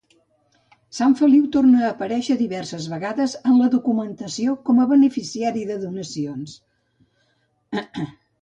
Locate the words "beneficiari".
4.95-5.65